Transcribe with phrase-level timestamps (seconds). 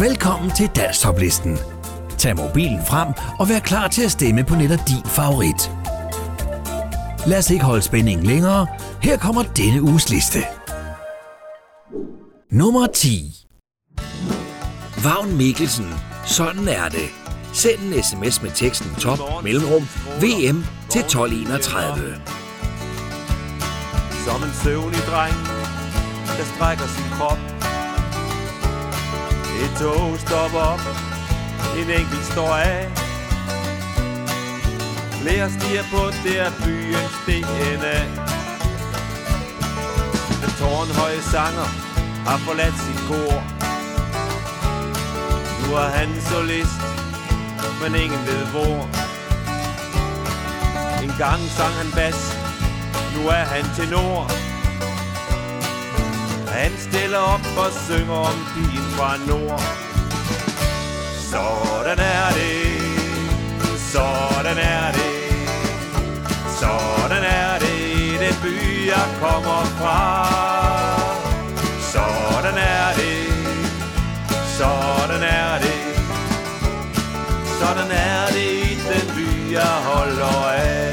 [0.00, 1.58] Velkommen til Danstoplisten.
[2.18, 3.08] Tag mobilen frem
[3.38, 5.72] og vær klar til at stemme på netop din favorit.
[7.26, 8.66] Lad os ikke holde spændingen længere.
[9.02, 10.38] Her kommer denne uges liste.
[12.50, 13.46] Nummer 10.
[15.04, 15.86] Vagn Mikkelsen.
[16.26, 17.08] Sådan er det.
[17.52, 19.82] Send en sms med teksten top mellemrum
[20.20, 22.20] VM til 1231.
[24.26, 25.34] Som en søvnig dreng,
[26.38, 27.57] der strækker sin krop.
[29.64, 30.80] Et tog stopper op,
[31.78, 32.88] en enkelt står af.
[35.20, 37.98] Flere stiger på det er byens DNA.
[40.42, 41.68] Den tårnhøje sanger
[42.28, 43.34] har forladt sit kor.
[45.60, 46.80] Nu er han solist,
[47.82, 48.88] men ingen ved hvor.
[51.02, 52.20] En gang sang han bas,
[53.14, 54.30] nu er han tenor.
[56.48, 59.62] Han stiller op og synger om pigen fra nord.
[61.30, 62.58] Sådan er det,
[63.92, 65.16] sådan er det,
[66.60, 70.00] sådan er det, den by jeg kommer fra.
[71.92, 73.18] Sådan er det,
[74.58, 75.80] sådan er det,
[77.60, 80.92] sådan er det i den by jeg holder af.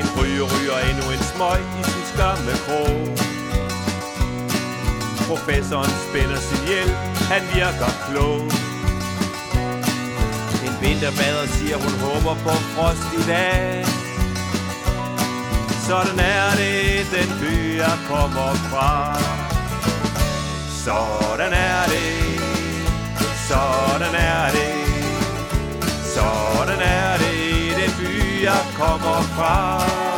[0.00, 3.27] En ryger ryger endnu en smøg i sin skamme krog.
[5.28, 6.96] Professoren spænder sin hjelm,
[7.30, 8.40] han virker klog.
[10.66, 13.84] En vinterbader siger, hun håber på frost i dag.
[15.88, 19.18] Sådan er det, den by jeg kommer fra.
[20.84, 22.12] Sådan er det,
[23.48, 24.74] sådan er det,
[26.14, 30.17] sådan er det, den by jeg kommer fra.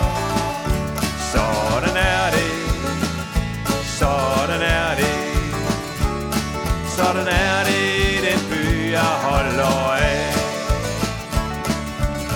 [7.21, 10.35] Sådan er det, den by jeg holder af.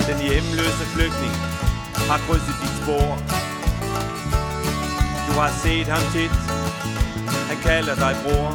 [0.08, 1.34] Den hjemløse flygtning
[2.08, 3.08] har krydset dit spor.
[5.26, 6.36] Du har set ham tit,
[7.48, 8.50] han kalder dig bror.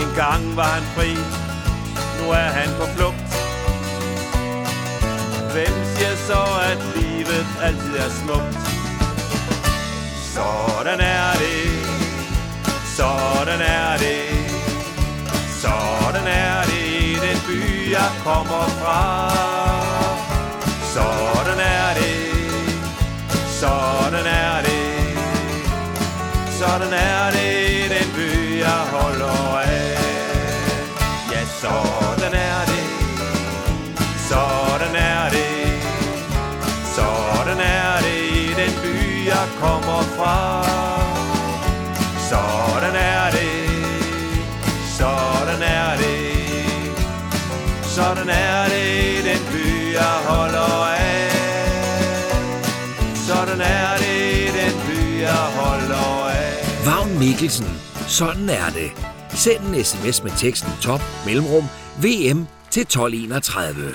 [0.00, 1.10] En gang var han fri,
[2.18, 3.30] nu er han på flugt.
[5.52, 8.58] Hvem siger så, at livet altid er smukt?
[10.34, 11.77] Sådan er det,
[12.98, 14.22] sådan er det,
[15.62, 16.86] sådan er det.
[17.00, 19.02] I den by, jeg kommer fra.
[20.94, 22.16] Sådan er det,
[23.60, 25.18] sådan er det,
[26.58, 27.70] sådan er det.
[27.70, 29.98] I den by, jeg holder af.
[31.32, 32.86] Ja, sådan er det,
[34.28, 35.82] sådan er det,
[36.96, 38.20] sådan er det.
[38.36, 40.67] I den by, jeg kommer fra.
[57.18, 57.66] Mikkelsen.
[58.06, 58.90] Sådan er det.
[59.30, 61.64] Send en sms med teksten top mellemrum
[62.02, 63.94] VM til 1231.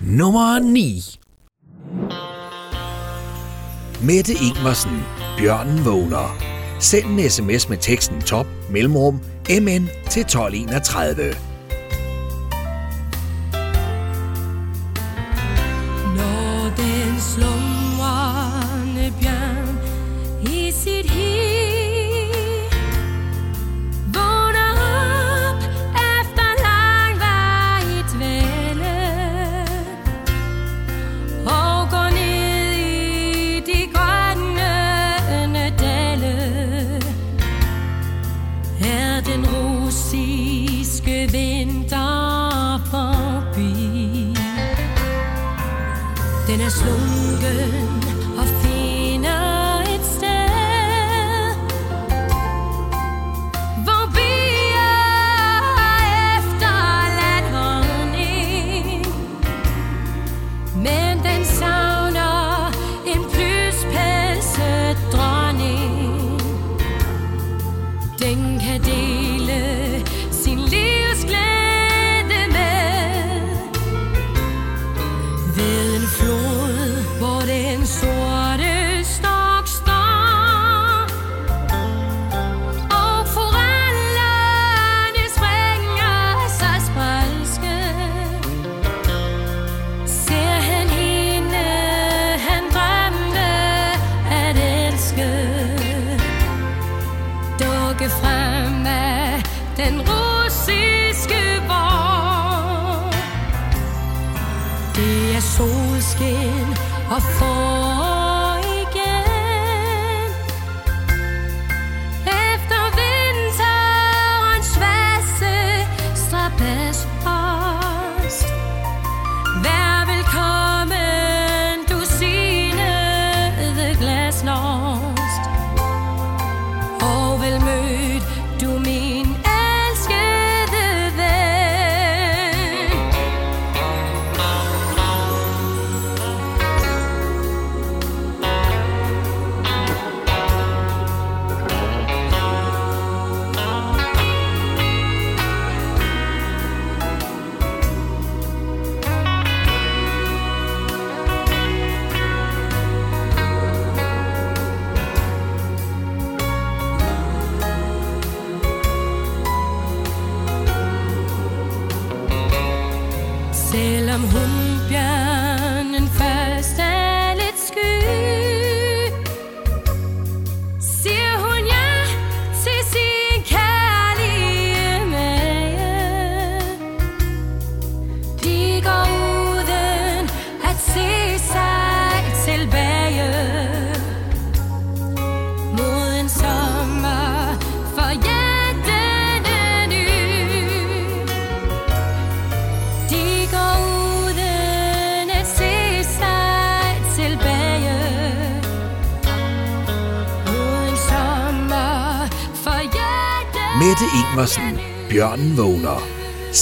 [0.00, 1.02] Nummer 9.
[4.02, 5.02] Mette Ingvarsen.
[5.38, 6.36] Bjørnen vågner.
[6.80, 9.14] Send en sms med teksten top mellemrum
[9.50, 11.49] MN til 1231.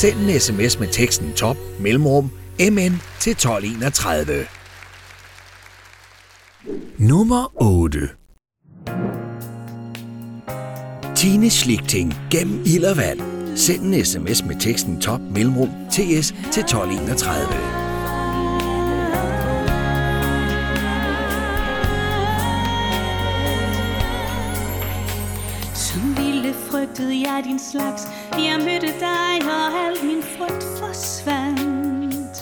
[0.00, 2.30] Send en sms med teksten top mellemrum
[2.60, 4.46] mn til 1231.
[6.98, 8.08] Nummer 8
[11.16, 13.20] Tine Schlichting gennem ild og vand.
[13.56, 17.77] Send en sms med teksten top mellemrum ts til 1231.
[27.38, 28.08] er din slags.
[28.32, 32.36] Jeg mødte dig, og al min frygt forsvandt.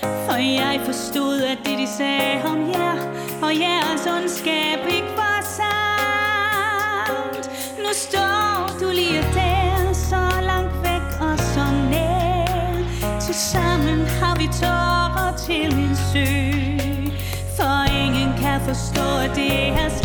[0.00, 2.96] For jeg forstod, at det de sagde om jer
[3.42, 7.50] Og jeres ondskab ikke var sandt.
[7.78, 13.20] Nu står du lige der, så langt væk og så nær.
[13.20, 16.26] Tilsammen har vi tårer til en sø.
[17.56, 20.03] For ingen kan forstå, at det er sket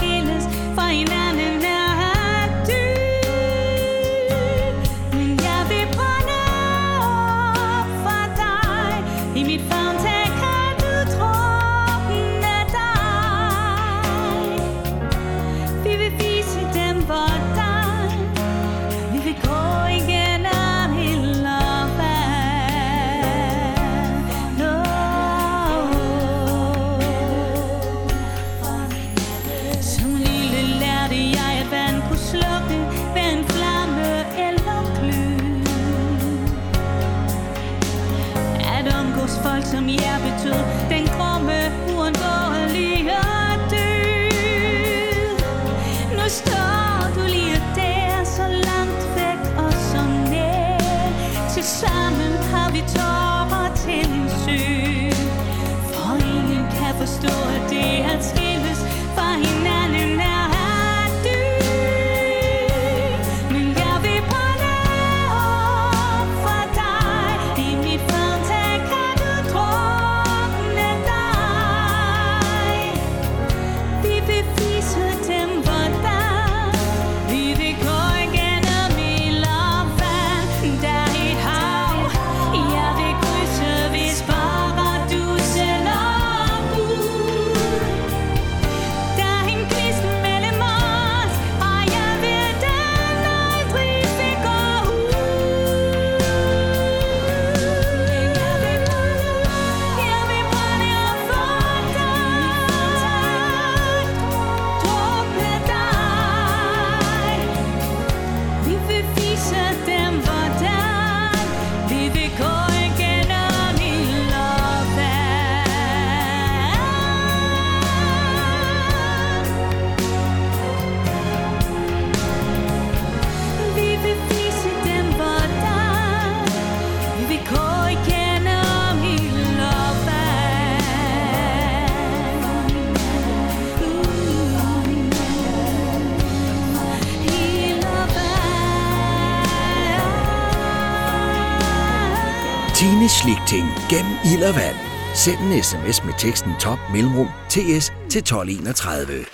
[144.40, 144.76] Vild og.
[145.16, 149.26] Send en sms med teksten top mellemrum ts til 1231.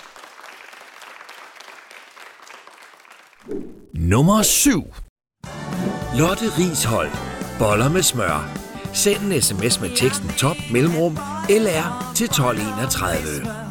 [3.94, 4.84] Nummer 7.
[6.18, 7.10] Lotte Rishold.
[7.58, 8.50] Boller med smør.
[8.92, 13.65] Send en sms med teksten top mellemrum lr til 1231.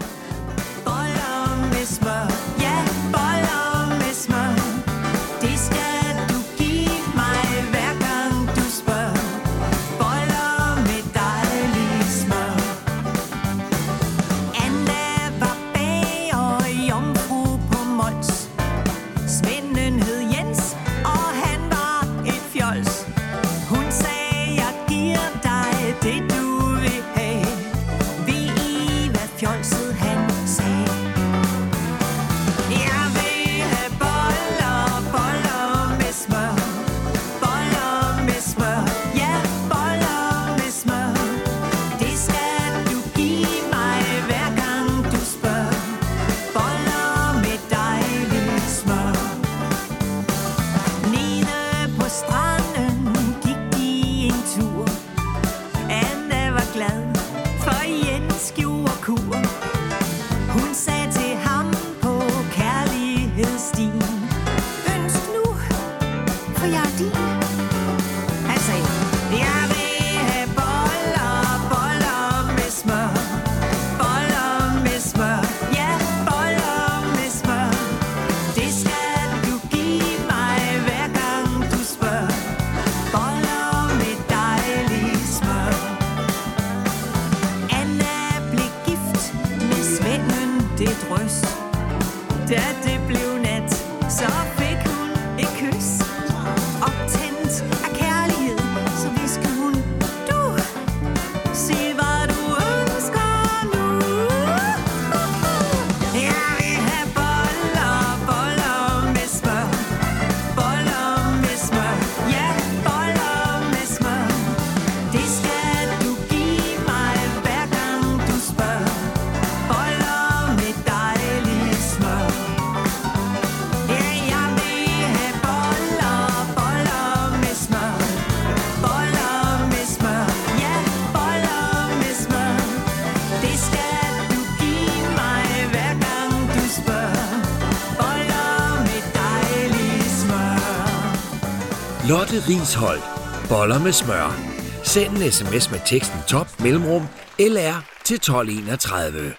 [142.36, 143.02] Louise Rishold.
[143.50, 144.36] Boller med smør.
[144.84, 147.08] Send en sms med teksten top mellemrum
[147.40, 149.34] LR til 1231.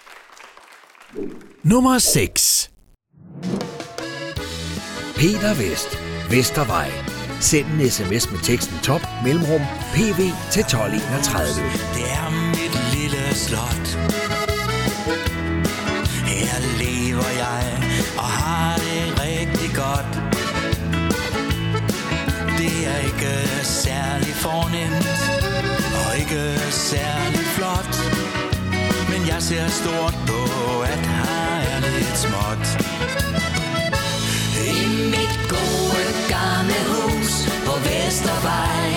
[1.63, 2.71] Nummer 6
[5.15, 5.99] Peter Vest,
[6.29, 6.91] Vestervej.
[7.39, 9.61] Send en sms med teksten top mellemrum
[9.93, 10.19] PV
[10.51, 11.65] til 1231.
[11.95, 13.86] Det er mit lille slot
[29.67, 30.41] er stort på,
[30.81, 32.65] at her er lidt småt.
[34.75, 34.79] I
[35.13, 37.31] mit gode gamle hus
[37.65, 38.89] på Vestervej.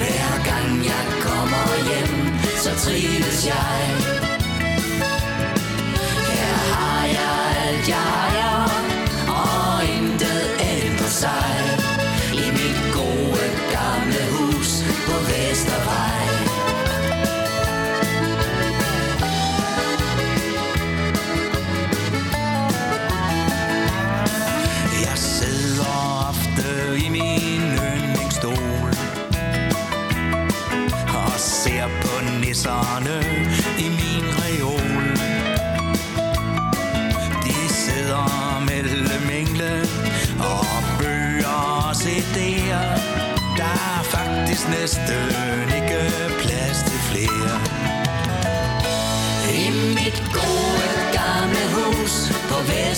[0.00, 4.19] Hver gang jeg kommer hjem, så trives jeg.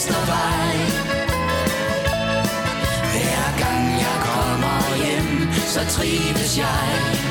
[0.03, 0.77] Vestervej
[3.13, 7.22] Hver gang jeg kommer hjem, så trives jeg.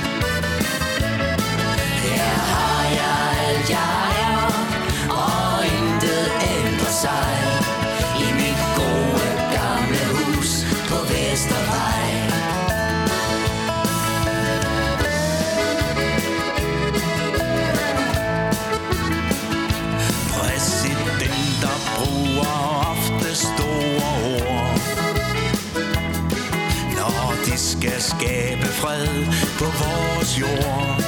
[29.61, 31.00] På vores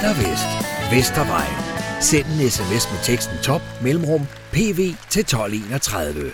[0.00, 0.46] Peter Vest.
[0.90, 1.46] Vestervej.
[2.00, 6.32] Send en sms med teksten top mellemrum pv til 1231.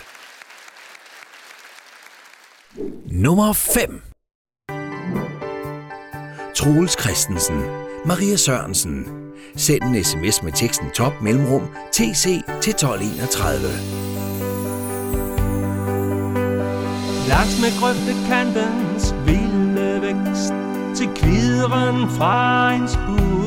[3.11, 4.01] Nummer 5.
[6.55, 7.61] Troels Christensen.
[8.05, 9.07] Maria Sørensen.
[9.55, 12.23] Send en sms med teksten top mellemrum tc
[12.61, 13.59] til 1231.
[17.27, 20.53] Langs med grøftekantens vilde vækst
[20.95, 23.44] Til kvideren fra en spur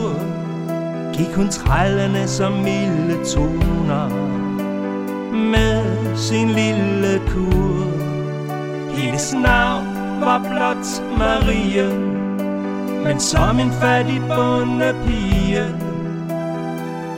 [1.19, 4.09] Gik hun trællende som milde toner
[5.33, 7.87] Med sin lille kur.
[8.97, 9.87] Hendes navn
[10.21, 11.89] var blot Marie
[13.05, 15.65] Men som en fattig bondepige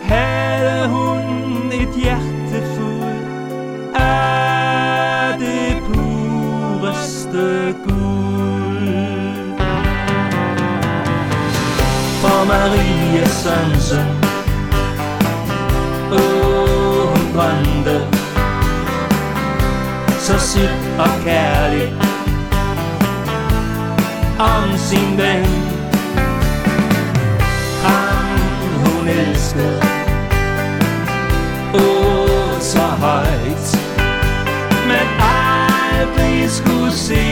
[0.03, 8.21] Havde hun et hjerte fuld Af det pureste guld.
[12.21, 14.05] For Marie fire sanser
[16.13, 18.01] Åh, oh, hun brændte.
[20.19, 21.93] Så sit og kærligt
[24.39, 25.47] Om sin ven.
[27.85, 28.39] Ham
[28.85, 29.83] hun elskede.
[31.75, 33.79] Åh, så højt.
[34.87, 37.25] Men aldrig skulle se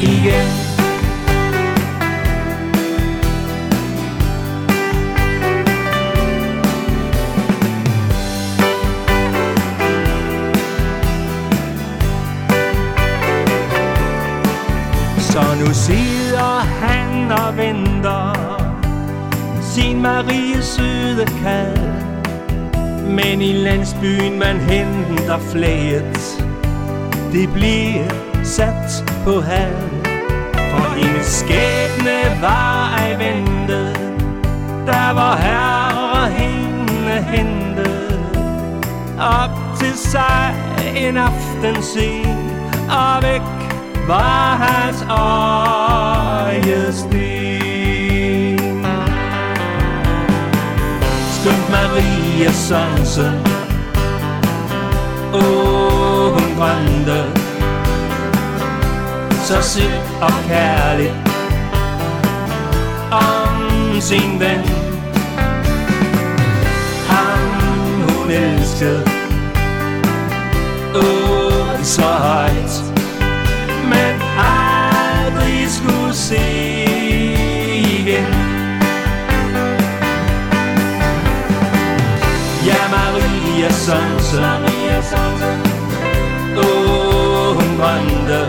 [0.00, 0.59] igen.
[15.60, 18.32] Nu sidder han og venter
[19.62, 21.78] Sin Marie søde kald.
[23.04, 26.44] Men i landsbyen man henter flæet
[27.32, 28.08] Det bliver
[28.44, 29.90] sat på hal.
[30.54, 33.96] For hendes skæbne var ej ventet
[34.86, 38.20] Der var herre hende hentet.
[39.20, 40.54] Op til sig
[40.96, 42.38] en aften sen
[42.90, 43.49] Og væk
[44.10, 45.02] var hans
[46.52, 47.10] øjesten
[51.32, 53.34] Skønt Maria Sørensen
[55.34, 57.20] Åh, hun drømte
[59.44, 61.14] Så sødt og kærligt
[63.10, 63.60] Om
[64.00, 64.60] sin ven.
[67.08, 67.38] Ham
[68.08, 69.04] hun elskede.
[70.94, 72.19] Åh, så
[83.88, 85.60] Maria Sørensen
[86.56, 88.40] Åh, hun drømte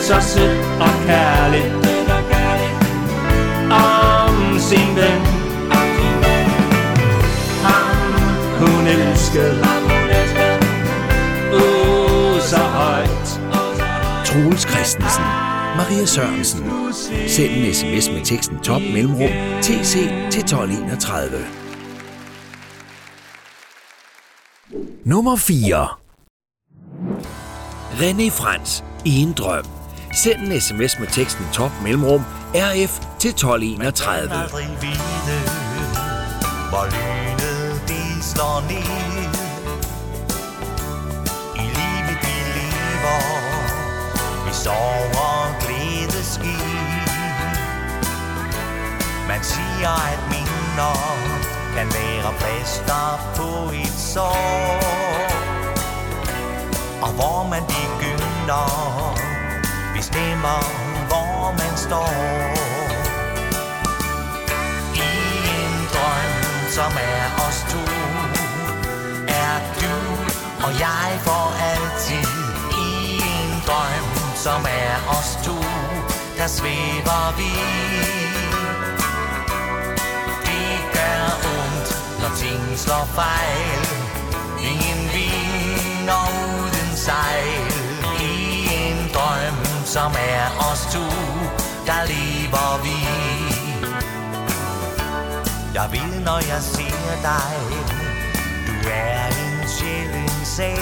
[0.00, 1.74] Så sødt og kærligt
[3.70, 5.20] Om sin ven
[7.64, 8.12] Ham
[8.58, 9.64] hun elskede
[11.54, 13.40] Åh, så højt
[14.24, 15.24] Troels Christensen.
[15.76, 16.64] Maria Sørensen.
[17.28, 19.30] Send en sms med teksten top mellemrum
[19.62, 19.92] tc
[20.30, 21.65] til 1231.
[25.06, 25.88] Nummer 4.
[28.00, 29.64] René Frans i en drøm.
[30.12, 32.22] Send en sms med teksten top mellemrum
[32.54, 34.32] RF til 1231.
[34.32, 35.38] aldrig vide,
[36.70, 38.90] hvor lynet det slår ned.
[41.62, 43.22] I livet vi lever,
[44.46, 46.56] vi sover glædeski.
[49.28, 54.80] Man siger, at minder kan være plaster på et sår.
[57.02, 58.66] Og hvor man begynder,
[59.96, 60.60] bestemmer,
[61.08, 62.12] hvor man står.
[64.94, 65.10] I
[65.58, 66.34] en drøm,
[66.76, 67.84] som er os to
[69.28, 69.96] Er du
[70.66, 72.28] og jeg for altid
[72.86, 75.58] I en drøm, som er os to
[76.38, 78.25] Der svæver vi
[83.18, 83.82] fejl.
[84.70, 87.72] Ingen vin og uden sejl.
[88.20, 88.32] I
[88.82, 91.06] en drøm, som er os to
[91.86, 92.96] Der lever vi.
[95.74, 97.56] Jeg vil, når jeg ser dig
[98.66, 100.78] Du er en sjælden sag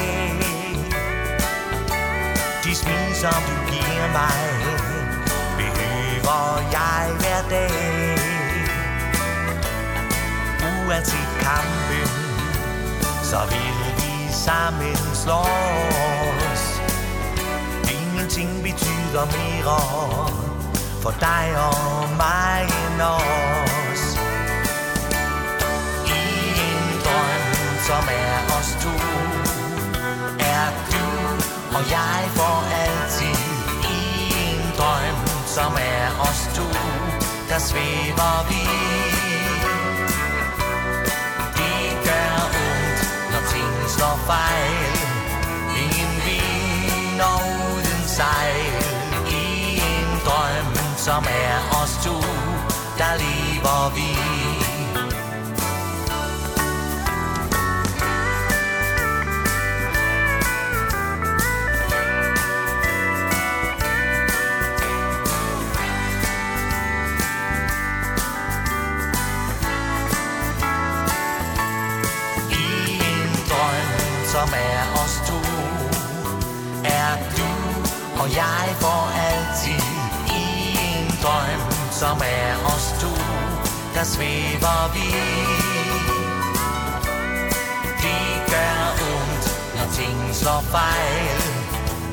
[2.65, 4.41] De smil, som du giver mig
[5.57, 8.19] Behøver jeg hver dag.
[10.87, 12.24] Uanset kampen
[13.35, 16.63] så vil vi sammen slås.
[17.97, 19.79] Ingenting betyder mere
[21.03, 24.05] For dig og mig end os.
[26.07, 26.25] I
[26.69, 27.45] en drøm,
[27.89, 28.95] som er os to
[30.39, 31.07] Er du
[31.77, 33.41] og jeg for altid.
[33.99, 34.03] I
[34.47, 36.69] en drøm, som er os to
[37.49, 38.84] Der svæver vi
[44.31, 44.93] fejl.
[45.83, 47.41] Ingen vin og
[47.73, 48.85] uden sejl.
[49.29, 49.45] I
[49.93, 52.17] en drøm, som er os to
[52.99, 54.34] Der lever vi.
[78.25, 79.85] Og jeg for altid
[80.41, 80.45] I
[80.89, 81.63] en drøm,
[82.01, 83.13] som er os to
[83.95, 85.09] Der svæver vi.
[88.03, 88.79] Det gør
[89.13, 91.41] ondt, når ting slår fejl.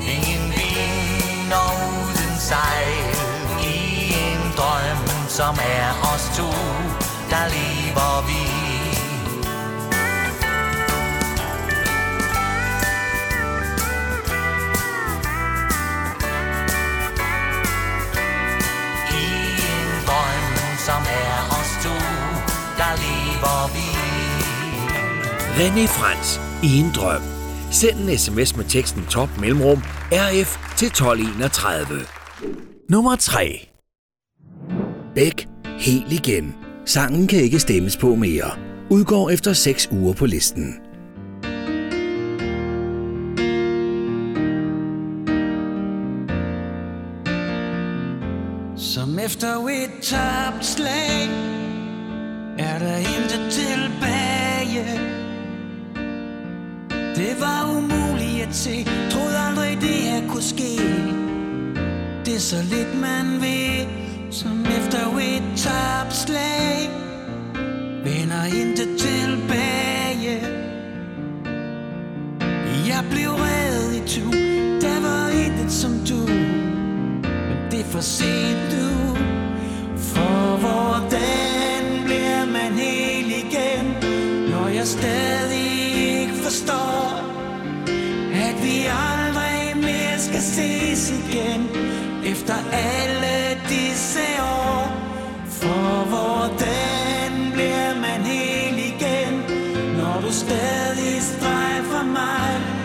[0.02, 3.16] Ingen vind og uden sejl.
[3.64, 6.50] I en drøm, som er os to
[7.30, 7.81] Der lever.
[25.54, 27.22] René Frans i en drøm.
[27.72, 32.00] Send en sms med teksten top mellemrum RF til 1231.
[32.90, 33.70] Nummer 3.
[35.16, 35.48] Bæk
[35.80, 36.56] helt igen.
[36.86, 38.52] Sangen kan ikke stemmes på mere.
[38.90, 40.76] Udgår efter 6 uger på listen.
[48.78, 51.30] Som efter et tabt slag
[52.58, 53.31] Er der intet
[57.22, 58.86] Det var umuligt at se.
[59.12, 60.78] Troede aldrig det her kunne ske.
[62.26, 63.86] Det er så lidt man ved
[64.32, 66.90] Som efter et topslag
[68.04, 70.40] Vender intet tilbage.
[72.88, 74.32] Jeg blev reddet i tu
[74.82, 76.28] Der var intet som du.
[77.50, 79.16] Men det er for sent nu
[79.98, 83.86] For hvordan bliver man hel igen
[84.52, 85.62] Når jeg stadig
[86.22, 87.11] ikke forstår?
[90.56, 91.62] Ses igen
[92.26, 94.88] Efter alle disse år
[95.48, 99.34] For hvordan bliver man hel igen
[99.98, 102.82] Når du stadig strejfer mig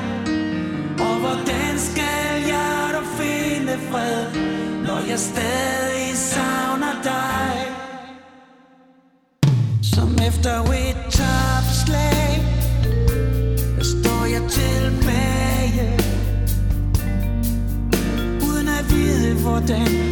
[0.98, 4.26] og hvordan skal jeg da finde fred,
[4.86, 7.52] når jeg stadig savner dig?
[9.82, 11.05] Som efter et
[19.60, 20.05] vide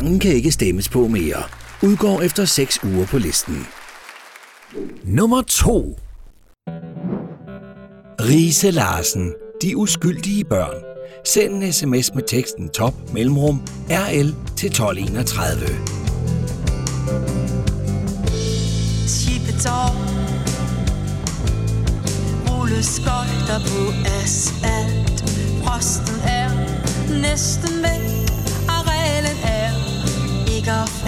[0.00, 1.42] Sangen kan ikke stemmes på mere.
[1.82, 3.66] Udgår efter 6 uger på listen.
[5.04, 5.98] Nummer 2
[8.20, 10.84] Riese Larsen, De Uskyldige Børn.
[11.24, 15.60] Send en sms med teksten top mellemrum RL til 1231.
[19.08, 19.90] Tippetår
[22.48, 23.82] Rulle skøjter på
[24.22, 25.20] asfalt
[25.64, 26.50] Frosten er
[27.22, 27.89] næsten væk
[30.70, 30.99] off.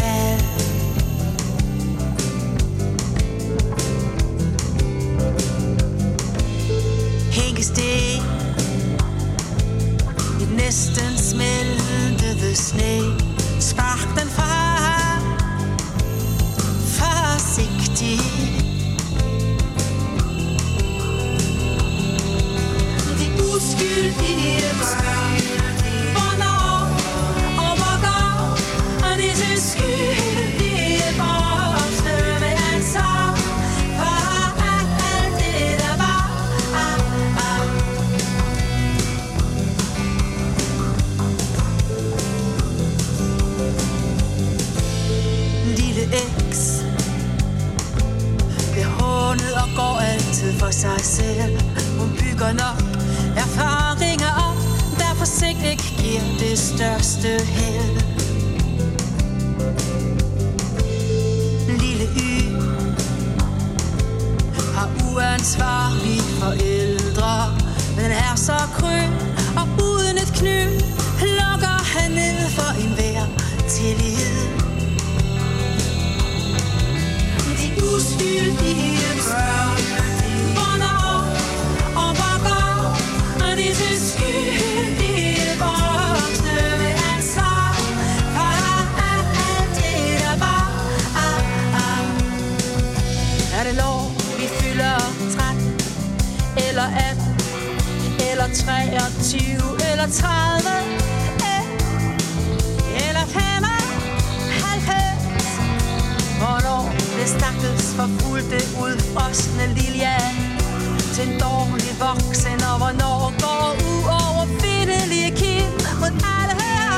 [108.42, 110.16] fulgte udfrosne lilja.
[111.14, 116.92] Til en dårlig voksen Og hvornår går uoverfindelige kind Mod alle her?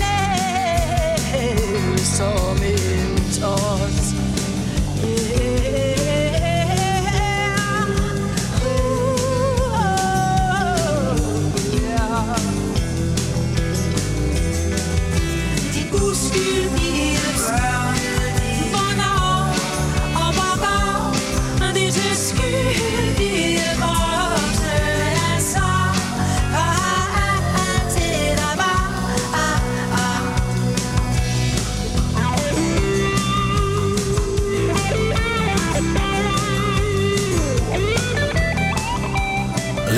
[0.00, 4.19] Næh, som en tos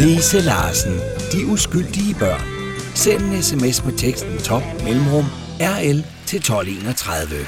[0.03, 0.93] Lise Larsen,
[1.33, 2.41] de uskyldige børn.
[2.95, 5.25] Send en sms med teksten top mellemrum
[5.61, 7.47] RL til 1231.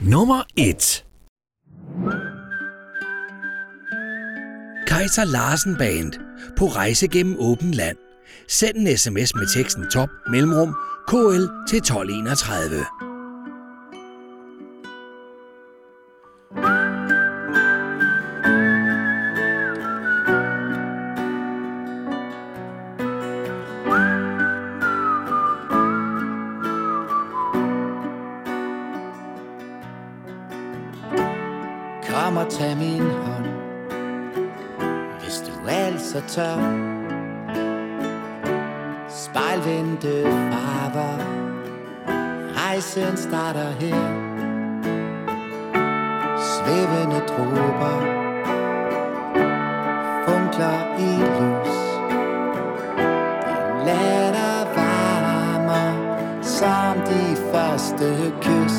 [0.00, 1.04] Nummer 1
[4.86, 6.12] Kaiser Larsen Band
[6.58, 7.96] på rejse gennem åben land.
[8.48, 10.74] Send en sms med teksten top mellemrum
[11.08, 13.11] KL til 1231.
[36.34, 36.56] tør.
[39.08, 41.16] Spejlvendte farver.
[42.56, 44.04] Rejsen starter her.
[46.52, 47.98] Svævende dråber.
[50.26, 51.76] Funkler i lys.
[52.96, 55.90] Den latter varmer
[56.42, 58.78] Som de første kys.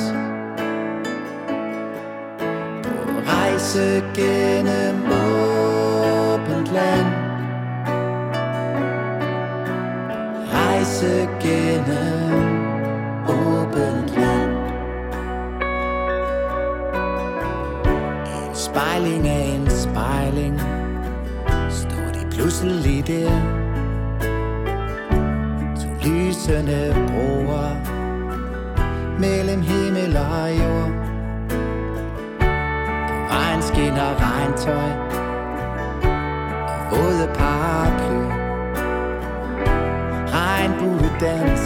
[2.84, 5.22] På rejse gennem
[11.43, 12.34] gennem
[13.27, 14.53] åbent land.
[18.49, 20.60] En spejling af en spejling.
[21.69, 23.32] Står de pludselig der?
[25.82, 27.93] To lysende broer
[29.19, 30.91] Mellem himmel og jord.
[33.32, 34.91] Regn skinner regntøj
[36.73, 38.43] Og våde paraply.
[40.34, 40.92] Regnbue
[41.23, 41.65] dans.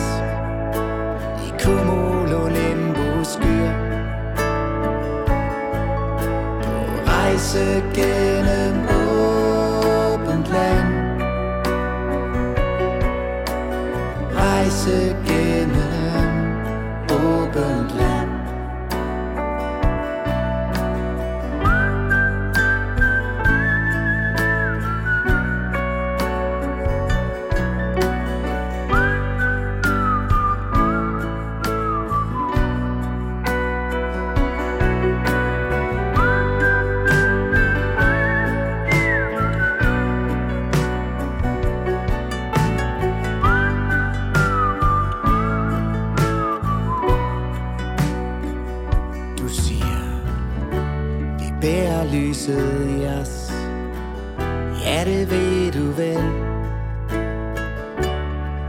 [1.48, 3.74] I cumulonimbus skyer.
[6.64, 6.76] På
[7.12, 8.77] rejse gennem
[51.62, 53.54] bærer lyset i os.
[54.86, 56.48] Ja, det ved du vel.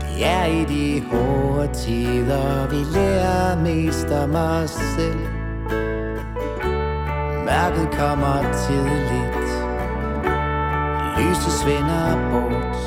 [0.01, 5.27] Det er i de hårde tider Vi lærer mest om os selv.
[7.45, 9.49] Mørket kommer tidligt.
[11.17, 12.77] Lyset svinder bort.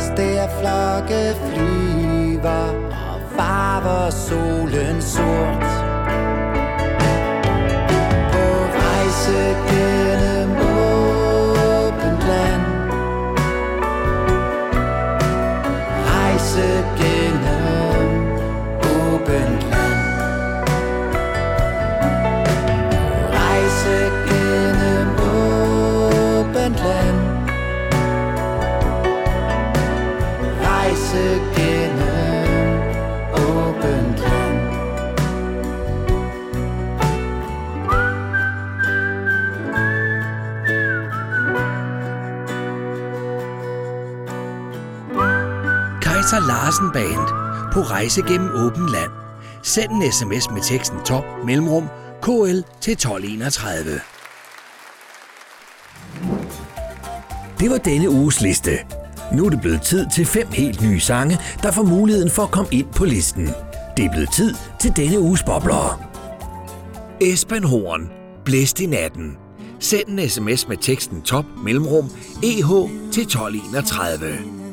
[0.00, 5.75] Stærflokke flyver Og farver solen sort.
[46.36, 47.28] Lasse Larsen Band
[47.72, 49.10] på rejse gennem åben land.
[49.62, 51.88] Send en sms med teksten top mellemrum
[52.22, 54.00] KL til 1231.
[57.60, 58.70] Det var denne uges liste.
[59.32, 62.50] Nu er det blevet tid til fem helt nye sange, der får muligheden for at
[62.50, 63.48] komme ind på listen.
[63.96, 66.10] Det er blevet tid til denne uges bobler.
[67.20, 68.10] Esben Horn,
[68.44, 69.36] Blæst i natten.
[69.80, 72.10] Send en sms med teksten top mellemrum
[72.42, 72.70] EH
[73.12, 74.65] til 1231.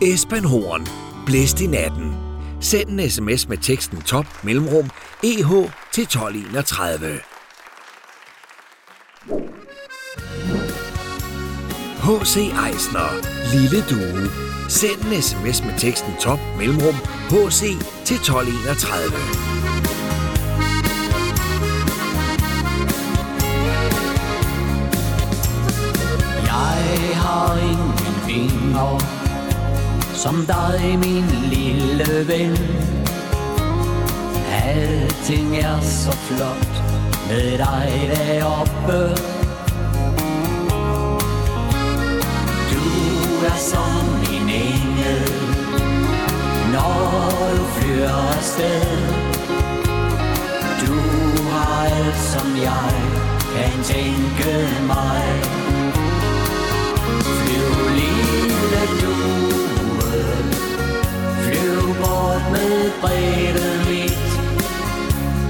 [0.00, 0.86] Esben Horn.
[1.26, 2.16] Blæst i natten.
[2.60, 4.90] Send en sms med teksten top mellemrum
[5.24, 5.50] EH
[5.92, 7.20] til 1231.
[12.06, 12.36] H.C.
[12.36, 13.10] Eisner.
[13.52, 14.30] Lille Due.
[14.68, 16.94] Send en sms med teksten top mellemrum
[17.30, 17.60] HC
[18.04, 19.12] til 1231.
[26.44, 29.17] Jeg har ingen fingre
[30.18, 32.56] som dig, min lille ven.
[34.64, 36.82] Alting er så flot
[37.28, 39.16] Med dig deroppe.
[42.70, 42.84] Du
[43.46, 45.32] er som min engel
[46.72, 48.98] Når du flyver afsted.
[50.86, 50.94] Du
[51.50, 52.92] har alt som jeg
[53.54, 55.22] Kan tænke mig.
[57.22, 59.77] Flyv lille du
[62.00, 64.28] bort med brevet mit.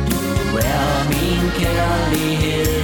[0.09, 2.83] Du er min kærlighed.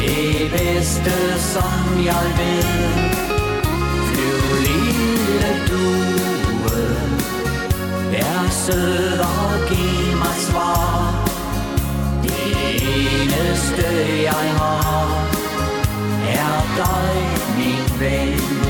[0.00, 1.14] Det bedste
[1.52, 2.64] som jeg ved.
[4.08, 6.86] Flyv lille due.
[8.12, 11.28] Vær sød og giv mig svar.
[12.22, 13.86] Det eneste
[14.22, 15.28] jeg har
[16.28, 17.14] er dig,
[17.56, 18.67] min ven.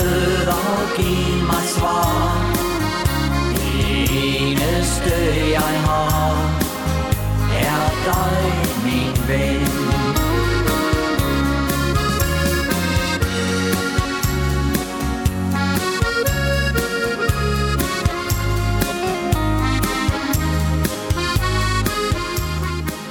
[0.00, 2.54] sød og giv mig svar
[3.54, 4.08] Det
[4.48, 5.14] eneste
[5.50, 6.60] jeg har
[7.52, 8.42] Er dig,
[8.84, 9.66] min ven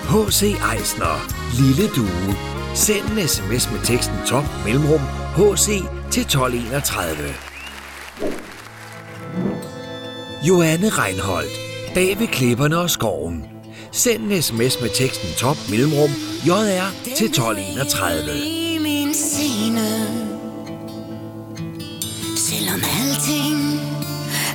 [0.10, 0.42] H.C.
[0.74, 1.18] Eisner,
[1.60, 2.36] Lille Due.
[2.74, 5.02] Send en sms med teksten top mellemrum
[5.36, 5.84] HC
[6.16, 7.36] til 1231.
[10.48, 11.52] Joanne Reinholdt.
[11.94, 13.46] Bag ved klipperne og skoven.
[13.92, 16.10] Send en sms med teksten top mellemrum
[16.48, 16.88] JR
[17.18, 18.46] til 1231.
[18.46, 19.90] i min sene,
[22.38, 23.80] selvom alting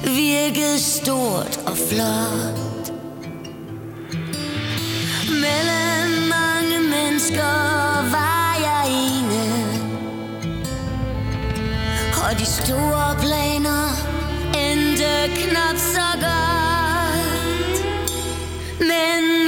[0.05, 2.93] virkede stort og flot.
[5.29, 8.30] Mellem mange mennesker var
[12.41, 13.89] die stuerpleiner
[14.51, 16.31] in de knapsagat.
[18.79, 19.40] Men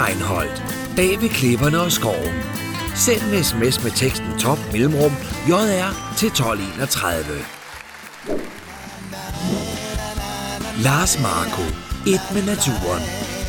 [0.00, 0.62] Reinholdt.
[0.96, 2.34] Bag ved klipperne og skoven.
[2.94, 5.12] Send en sms med teksten top mellemrum
[5.48, 7.24] jr til 1231.
[10.86, 11.62] Lars Marco.
[12.06, 13.02] Et med naturen.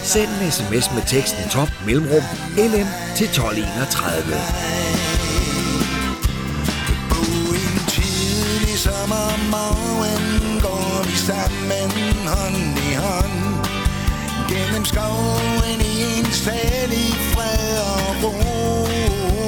[0.04, 2.24] Send en sms med teksten top mellemrum
[2.58, 4.38] lm til 1231.
[7.12, 7.22] På
[10.66, 12.77] går vi sammen hånd
[14.92, 19.47] Going i en stadig fred og ro.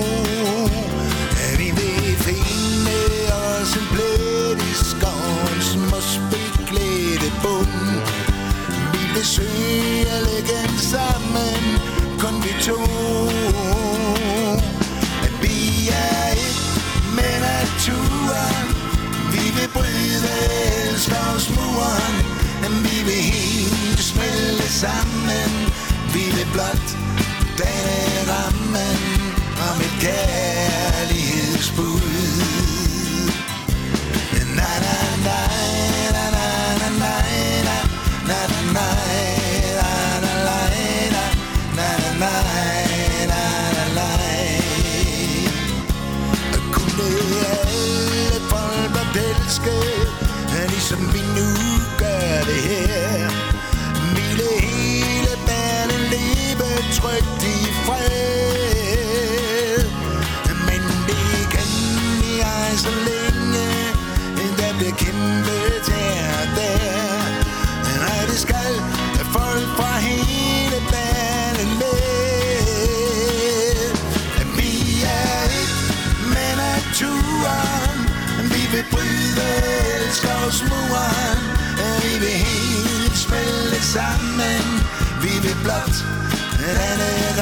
[86.74, 87.36] rennen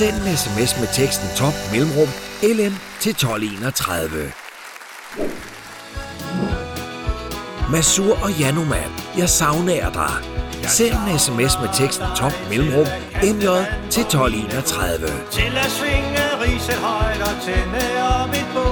[0.00, 2.08] Send en sms med teksten top mellemrum
[2.42, 4.32] LM til 1231.
[7.70, 10.14] Masur og Januman, jeg savner dig.
[10.68, 12.86] Send en sms med teksten top mellemrum
[13.22, 13.46] MJ
[13.90, 15.06] til 1231.
[15.30, 17.84] Til at svinge riset højt og tænde
[18.20, 18.69] op et bål.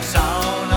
[0.00, 0.67] that's all.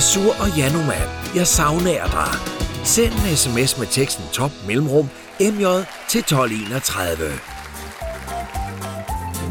[0.00, 2.32] Masur og Januman, jeg savner dig.
[2.84, 5.08] Send en sms med teksten top mellemrum
[5.40, 5.64] MJ
[6.08, 7.16] til 1231.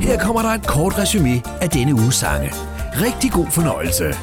[0.01, 2.53] Her kommer der et kort resume af denne uges sange.
[3.01, 4.13] Rigtig god fornøjelse.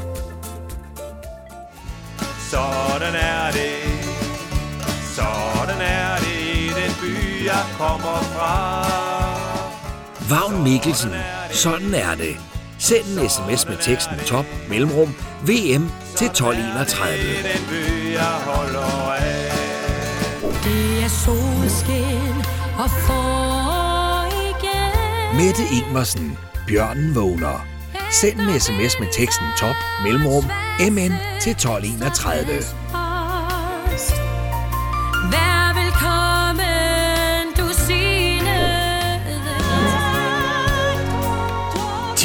[2.51, 3.73] Sådan er det
[5.15, 8.87] Sådan er det i den by jeg kommer fra
[10.31, 11.13] Vagn Mikkelsen,
[11.51, 12.56] sådan er det.
[12.89, 17.19] Send en sms med teksten top mellemrum VM til 1231.
[17.43, 19.53] Den by jeg holder af
[20.65, 22.37] Det er solskin
[22.79, 25.47] og for igen.
[25.47, 27.67] Mette Ingmarsen, Bjørnen vågner.
[28.11, 30.45] Send en sms med teksten top mellemrum
[30.81, 32.96] MN til 1231.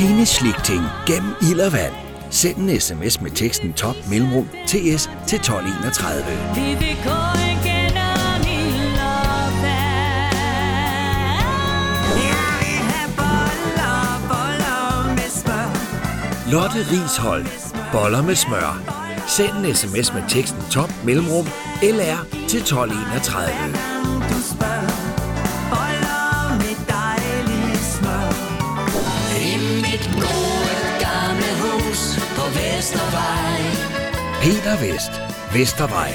[0.01, 1.93] Tine Slikting gennem ild og vand.
[2.29, 6.23] Send en sms med teksten top mellemrum TS til 1231.
[6.55, 7.19] Vi vil gå
[7.51, 10.33] igennem ild og vand.
[12.27, 15.69] Jeg vil have boller, boller med smør.
[16.51, 17.45] Lotte Rishold,
[17.91, 18.81] boller med smør.
[19.27, 21.45] Send en sms med teksten top mellemrum
[21.83, 23.90] LR til 1231.
[32.81, 33.61] Vestervej
[34.41, 35.11] Peter Vest,
[35.53, 36.11] Vestervej.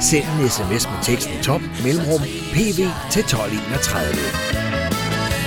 [0.00, 2.20] Send en sms med teksten top mellemrum
[2.52, 2.78] PV
[3.10, 4.14] til 1231.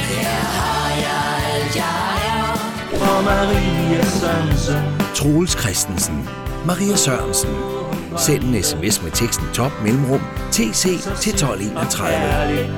[0.09, 4.77] Her har jeg alt jeg er Og Maria Sørensen
[5.15, 6.29] Troels Christensen,
[6.65, 7.49] Maria Sørensen.
[8.17, 10.83] Send en sms med teksten top mellemrum TC
[11.21, 12.75] til 1231.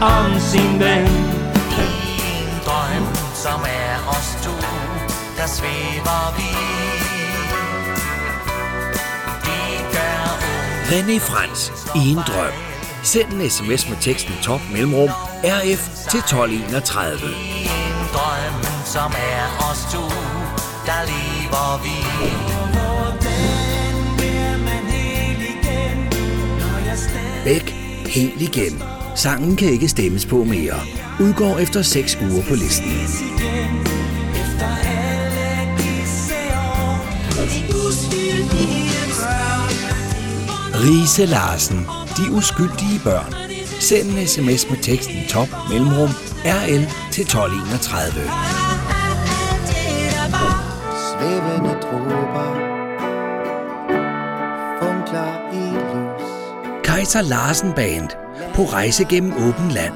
[0.00, 1.06] Om sin ven
[1.84, 4.55] En drøm, som er os to,
[5.96, 6.42] svæver vi.
[10.90, 12.52] René Frans i en drøm.
[13.02, 15.08] Send en sms med teksten top mellemrum
[15.44, 17.28] RF til 1231.
[17.28, 20.04] en drøm, som er os to,
[20.86, 21.96] der lever vi.
[27.44, 27.74] Bæk
[28.06, 28.82] helt igen.
[29.14, 30.80] Sangen kan ikke stemmes på mere.
[31.20, 33.95] Udgår efter 6 uger på listen.
[40.80, 43.34] Rise Larsen, De uskyldige børn.
[43.80, 46.08] Send en sms med teksten top mellemrum
[46.44, 48.12] RL til 1231.
[51.08, 52.48] Svævende dråber
[54.80, 56.28] Funkler i lys
[56.84, 58.08] Kaiser Larsen Band
[58.54, 59.94] på rejse gennem åben land.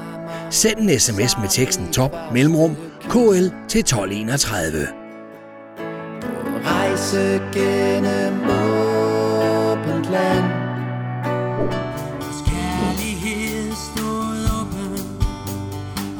[0.49, 2.75] Send en sms med teksten top mellemrum
[3.09, 4.87] KL til 1231.
[6.65, 10.60] Rejse gennem åbent land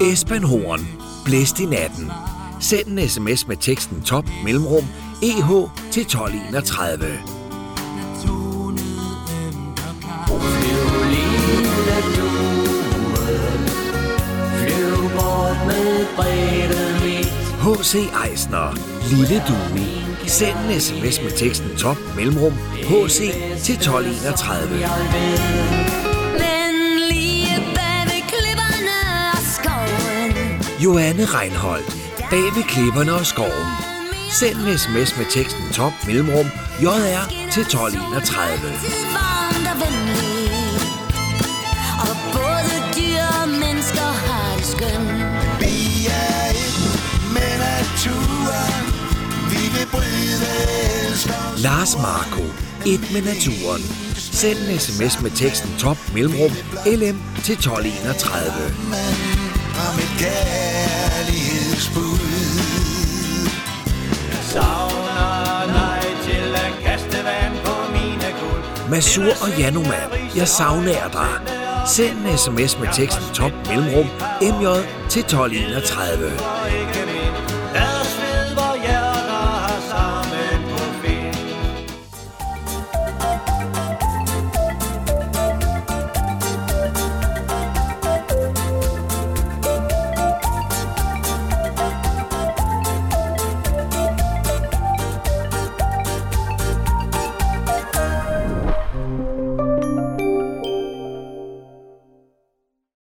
[0.02, 0.88] Esben Horn,
[1.26, 2.12] Blæst i natten.
[2.60, 4.84] Send en sms med teksten top mellemrum
[5.24, 5.50] EH
[5.92, 7.06] til 1231.
[17.62, 17.96] H.C.
[18.30, 18.76] Eisner,
[19.10, 19.86] Lille Due.
[20.28, 23.18] Send en sms med teksten top mellemrum HC
[23.64, 26.01] til 1231.
[30.84, 31.98] Joanne Reinholdt,
[32.30, 33.72] bag ved klipperne og skoven.
[34.30, 36.48] Send en sms med teksten top mellemrum
[36.84, 38.72] JR til 1231.
[39.16, 39.68] varmt
[42.08, 45.12] og både dyr og mennesker har det skønt
[45.62, 45.78] Vi
[46.24, 46.82] er et
[47.36, 48.86] med naturen
[49.52, 50.50] Vi vil bryde
[51.06, 52.46] elsker Lars Marco,
[52.86, 53.84] et med naturen.
[54.16, 56.52] Send en sms med teksten top mellemrum
[56.86, 59.41] LM til 1231.
[60.22, 62.20] Om et kærlighedsbud
[64.42, 71.54] Savner dig til at kaste vand på mine guld Masur og Januman, jeg savner dig.
[71.88, 74.06] Send en sms med teksten top mellemrum
[74.42, 74.66] MJ
[75.10, 76.61] til 1231.